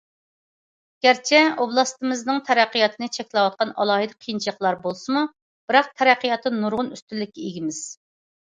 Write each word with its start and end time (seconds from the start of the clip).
گەرچە 1.05 1.41
ئوبلاستىمىزنىڭ 1.65 2.39
تەرەققىياتىنى 2.47 3.09
چەكلەۋاتقان 3.17 3.73
ئالاھىدە 3.83 4.17
قىيىنچىلىقلار 4.25 4.81
بولسىمۇ، 4.87 5.25
بىراق 5.69 5.93
تەرەققىياتتا 6.03 6.55
نۇرغۇن 6.57 6.91
ئۈستۈنلۈككە 6.97 7.47
ئىگىمىز. 7.51 7.85